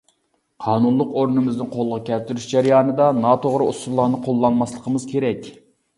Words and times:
قانۇنلۇق 0.67 1.11
ئورنىمىزنى 1.19 1.67
قولغا 1.75 1.99
كەلتۈرۈش 2.09 2.47
جەريانىدا، 2.53 3.11
ناتوغرا 3.19 3.69
ئۇسۇللارنى 3.75 4.23
قوللانماسلىقىمىز 4.25 5.07
كېرەك. 5.13 5.47